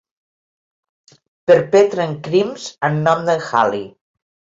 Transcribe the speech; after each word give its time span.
Perpetren 1.51 2.15
crims 2.29 2.65
en 2.89 2.97
nom 3.09 3.21
d'en 3.29 3.45
Halley. 3.51 3.85